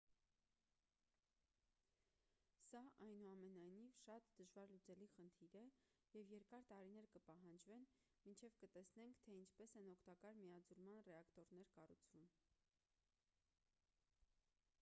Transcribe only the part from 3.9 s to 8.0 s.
շատ դժվարլուծելի խնդիր է և երկար տարիներ կպահանջվեն